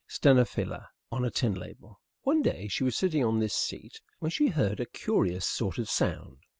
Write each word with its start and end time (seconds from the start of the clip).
stenophylla_ 0.09 0.87
on 1.11 1.23
a 1.23 1.29
tin 1.29 1.53
label. 1.53 2.01
One 2.23 2.41
day 2.41 2.67
she 2.67 2.83
was 2.83 2.97
sitting 2.97 3.23
on 3.23 3.37
this 3.37 3.53
seat 3.53 4.01
when 4.17 4.31
she 4.31 4.47
heard 4.47 4.79
a 4.79 4.87
curious 4.87 5.45
sort 5.45 5.77
of 5.77 5.91
sound. 5.91 6.37